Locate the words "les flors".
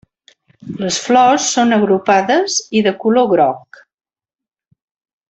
0.83-1.49